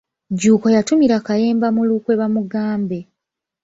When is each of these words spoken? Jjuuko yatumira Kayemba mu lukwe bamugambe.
Jjuuko 0.31 0.67
yatumira 0.75 1.15
Kayemba 1.25 1.67
mu 1.75 1.81
lukwe 1.89 2.13
bamugambe. 2.21 2.99